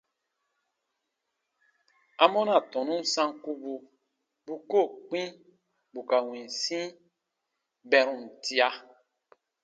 Amɔna 2.23 2.55
tɔnu 2.71 2.95
sankubu 3.13 3.71
bu 4.45 4.53
koo 4.71 4.87
kpĩ 5.07 5.21
bù 5.91 5.99
ka 6.09 6.17
winsi 6.29 6.79
bɛrum 7.89 8.21
tia? 8.43 8.69